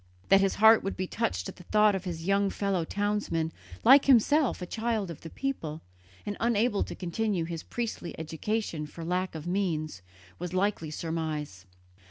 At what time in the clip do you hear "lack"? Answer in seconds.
9.05-9.35